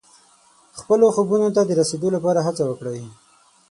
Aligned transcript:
خپلو 0.79 1.05
خوبونو 1.15 1.47
ته 1.55 1.61
د 1.65 1.71
رسیدو 1.79 2.07
لپاره 2.15 2.39
هڅه 2.47 2.63
وکړئ. 2.65 3.03